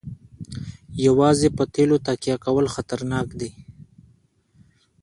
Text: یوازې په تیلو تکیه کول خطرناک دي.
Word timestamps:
یوازې 1.07 1.47
په 1.57 1.63
تیلو 1.73 1.97
تکیه 2.05 2.35
کول 2.45 2.65
خطرناک 2.75 3.27
دي. 3.39 3.51